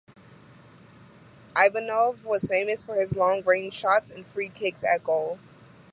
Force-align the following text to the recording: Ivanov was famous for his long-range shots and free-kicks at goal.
Ivanov 1.55 2.25
was 2.25 2.49
famous 2.49 2.81
for 2.81 2.95
his 2.95 3.15
long-range 3.15 3.75
shots 3.75 4.09
and 4.09 4.25
free-kicks 4.25 4.83
at 4.83 5.03
goal. 5.03 5.37